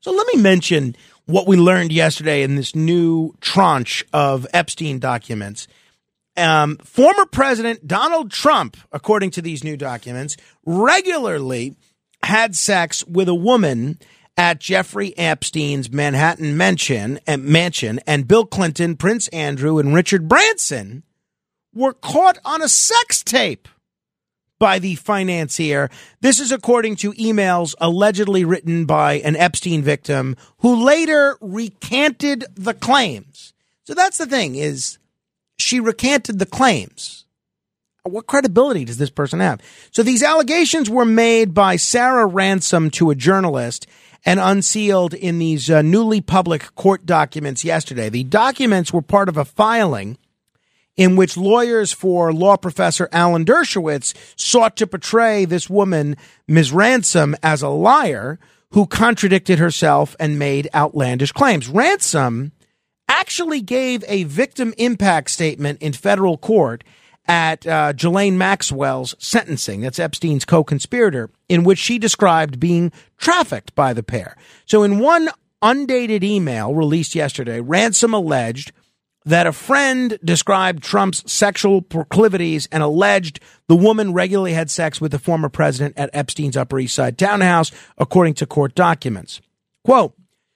[0.00, 0.94] So let me mention
[1.26, 5.66] what we learned yesterday in this new tranche of Epstein documents.
[6.36, 11.74] Um, former President Donald Trump, according to these new documents, regularly
[12.22, 13.98] had sex with a woman
[14.36, 21.02] at Jeffrey Epstein's Manhattan mansion and mansion, and Bill Clinton, Prince Andrew, and Richard Branson
[21.74, 23.68] were caught on a sex tape
[24.58, 25.90] by the financier.
[26.20, 32.74] This is according to emails allegedly written by an Epstein victim who later recanted the
[32.74, 33.52] claims.
[33.84, 34.98] So that's the thing is
[35.58, 37.24] she recanted the claims.
[38.04, 39.60] What credibility does this person have?
[39.90, 43.86] So these allegations were made by Sarah Ransom to a journalist
[44.24, 48.08] and unsealed in these uh, newly public court documents yesterday.
[48.08, 50.18] The documents were part of a filing
[50.98, 56.16] in which lawyers for law professor Alan Dershowitz sought to portray this woman,
[56.48, 56.72] Ms.
[56.72, 58.38] Ransom, as a liar
[58.72, 61.68] who contradicted herself and made outlandish claims.
[61.68, 62.52] Ransom
[63.08, 66.84] actually gave a victim impact statement in federal court
[67.26, 69.82] at uh, Ghislaine Maxwell's sentencing.
[69.82, 74.36] That's Epstein's co conspirator, in which she described being trafficked by the pair.
[74.66, 75.30] So, in one
[75.62, 78.72] undated email released yesterday, Ransom alleged
[79.28, 85.12] that a friend described Trump's sexual proclivities and alleged the woman regularly had sex with
[85.12, 89.42] the former president at Epstein's Upper East Side townhouse, according to court documents.
[89.84, 90.14] Quote,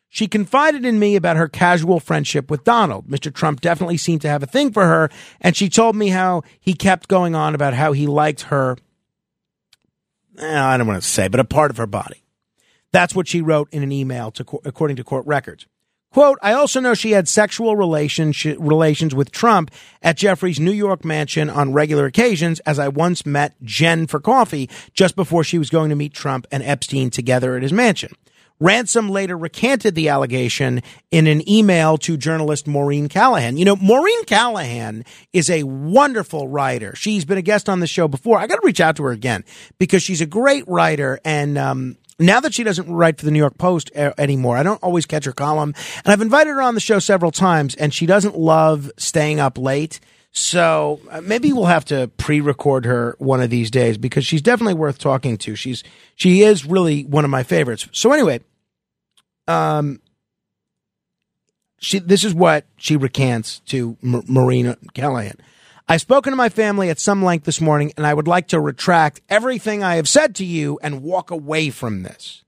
[0.09, 3.09] she confided in me about her casual friendship with Donald.
[3.09, 3.33] Mr.
[3.33, 5.11] Trump definitely seemed to have a thing for her,
[5.43, 8.79] and she told me how he kept going on about how he liked her.
[10.39, 12.25] Eh, I don't want to say, but a part of her body.
[12.91, 15.67] That's what she wrote in an email to, according to court records.
[16.13, 19.71] Quote, I also know she had sexual relations relations with Trump
[20.03, 24.69] at Jeffrey's New York mansion on regular occasions, as I once met Jen for coffee
[24.93, 28.13] just before she was going to meet Trump and Epstein together at his mansion.
[28.61, 33.57] Ransom later recanted the allegation in an email to journalist Maureen Callahan.
[33.57, 36.95] You know, Maureen Callahan is a wonderful writer.
[36.95, 38.39] She's been a guest on the show before.
[38.39, 39.45] I got to reach out to her again
[39.79, 41.97] because she's a great writer and, um,
[42.27, 45.07] now that she doesn't write for the New York Post uh, anymore, I don't always
[45.07, 45.75] catch her column.
[46.05, 49.59] And I've invited her on the show several times, and she doesn't love staying up
[49.59, 50.01] late.
[50.33, 54.75] So uh, maybe we'll have to pre-record her one of these days because she's definitely
[54.75, 55.55] worth talking to.
[55.55, 55.85] She's
[56.17, 57.87] she is really one of my favorites.
[57.93, 58.41] So anyway,
[59.47, 60.01] um,
[61.79, 65.37] she this is what she recants to M- Marina Callahan.
[65.89, 68.61] I've spoken to my family at some length this morning, and I would like to
[68.61, 72.43] retract everything I have said to you and walk away from this.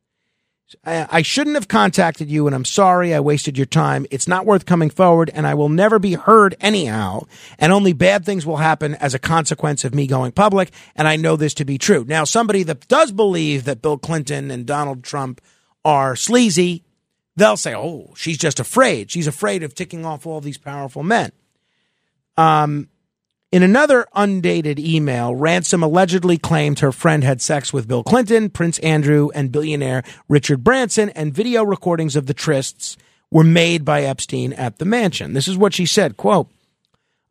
[0.84, 4.06] I, shouldn't have contacted you, and I'm sorry I wasted your time.
[4.10, 7.26] It's not worth coming forward, and I will never be heard anyhow,
[7.58, 11.16] and only bad things will happen as a consequence of me going public, and I
[11.16, 12.04] know this to be true.
[12.06, 15.40] Now, somebody that does believe that Bill Clinton and Donald Trump
[15.84, 16.82] are sleazy,
[17.36, 19.10] they'll say, oh, she's just afraid.
[19.10, 21.32] She's afraid of ticking off all these powerful men.
[22.36, 22.88] Um,
[23.54, 28.80] in another undated email, Ransom allegedly claimed her friend had sex with Bill Clinton, Prince
[28.80, 32.96] Andrew, and billionaire Richard Branson, and video recordings of the trysts
[33.30, 35.34] were made by Epstein at the mansion.
[35.34, 36.50] This is what she said, quote,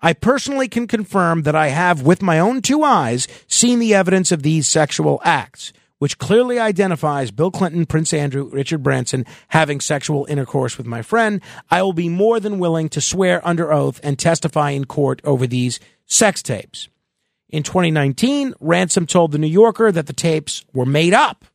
[0.01, 4.31] I personally can confirm that I have, with my own two eyes, seen the evidence
[4.31, 5.73] of these sexual acts
[6.03, 11.39] which clearly identifies Bill Clinton, Prince Andrew, Richard Branson having sexual intercourse with my friend,
[11.71, 15.47] I will be more than willing to swear under oath and testify in court over
[15.47, 16.89] these sex tapes.
[17.49, 21.45] In 2019, Ransom told The New Yorker that the tapes were made up.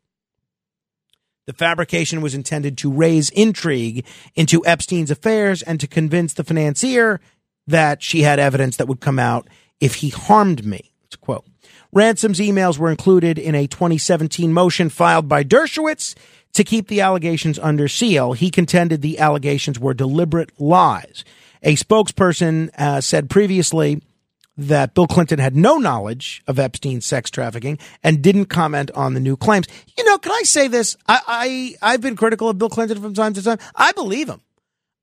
[1.46, 4.04] The fabrication was intended to raise intrigue
[4.34, 7.20] into Epstein's affairs and to convince the financier
[7.66, 9.48] that she had evidence that would come out
[9.80, 10.92] if he harmed me.
[11.20, 11.46] Quote.
[11.90, 16.14] Ransom's emails were included in a 2017 motion filed by Dershowitz
[16.52, 18.34] to keep the allegations under seal.
[18.34, 21.24] He contended the allegations were deliberate lies.
[21.62, 24.02] A spokesperson uh, said previously
[24.58, 29.20] that Bill Clinton had no knowledge of Epstein's sex trafficking and didn't comment on the
[29.20, 29.66] new claims.
[29.96, 30.96] You know, can I say this?
[31.06, 31.20] I,
[31.80, 33.58] I I've been critical of Bill Clinton from time to time.
[33.74, 34.40] I believe him.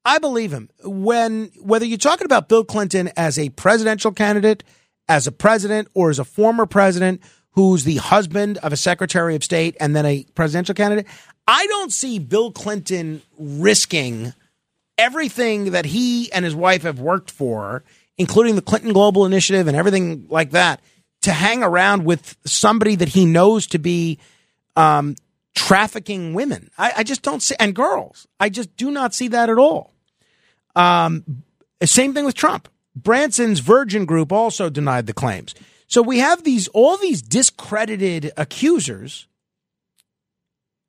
[0.04, 0.70] I believe him.
[0.84, 4.64] When whether you're talking about Bill Clinton as a presidential candidate
[5.08, 7.22] as a president or as a former president
[7.52, 11.08] who's the husband of a secretary of state and then a presidential candidate,
[11.48, 14.34] I don't see Bill Clinton risking
[14.98, 17.84] everything that he and his wife have worked for,
[18.18, 20.82] including the Clinton Global Initiative and everything like that,
[21.24, 24.20] to hang around with somebody that he knows to be
[24.76, 25.16] um,
[25.56, 26.70] trafficking women.
[26.78, 28.28] I, I, just don't see, and girls.
[28.40, 29.94] I just do not see that at all.
[30.76, 31.44] Um,
[31.84, 32.70] same thing with Trump.
[32.96, 35.56] Branson's Virgin Group also denied the claims.
[35.88, 39.28] So we have these all these discredited accusers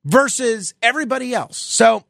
[0.05, 1.57] versus everybody else.
[1.57, 2.03] So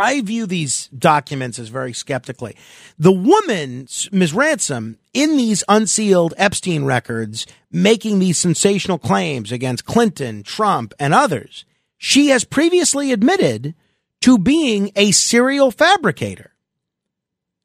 [0.00, 2.56] I view these documents as very skeptically.
[2.98, 4.32] The woman, Ms.
[4.32, 11.64] Ransom, in these unsealed Epstein records, making these sensational claims against Clinton, Trump, and others,
[11.98, 13.74] she has previously admitted
[14.22, 16.52] to being a serial fabricator.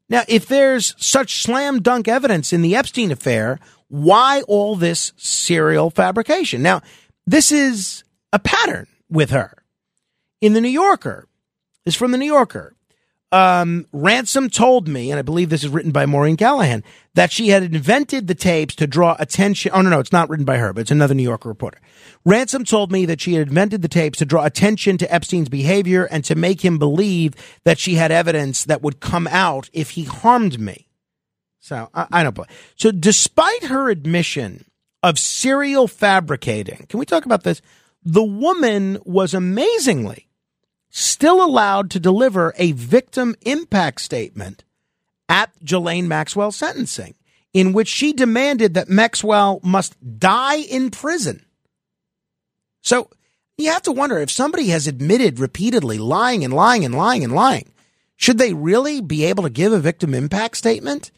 [0.08, 5.90] Now, if there's such slam dunk evidence in the Epstein affair, why all this serial
[5.90, 6.62] fabrication?
[6.62, 6.82] Now,
[7.26, 9.62] this is a pattern with her.
[10.40, 11.26] In the New Yorker,
[11.86, 12.74] is from the New Yorker.
[13.32, 16.84] Um, Ransom told me, and I believe this is written by Maureen Callahan,
[17.14, 19.72] that she had invented the tapes to draw attention.
[19.74, 21.80] Oh, no, no, it's not written by her, but it's another New Yorker reporter.
[22.24, 26.04] Ransom told me that she had invented the tapes to draw attention to Epstein's behavior
[26.04, 27.34] and to make him believe
[27.64, 30.88] that she had evidence that would come out if he harmed me.
[31.58, 32.74] So I, I don't believe.
[32.76, 34.66] So despite her admission
[35.02, 37.60] of serial fabricating, can we talk about this?
[38.04, 40.25] The woman was amazingly
[40.90, 44.64] still allowed to deliver a victim impact statement
[45.28, 47.14] at Ghislaine Maxwell's sentencing,
[47.52, 51.44] in which she demanded that Maxwell must die in prison.
[52.82, 53.10] So
[53.58, 57.32] you have to wonder if somebody has admitted repeatedly lying and lying and lying and
[57.32, 57.72] lying,
[58.16, 61.10] should they really be able to give a victim impact statement?